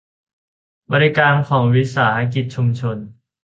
[0.91, 2.97] บริการของวิสาหกิจชุมชน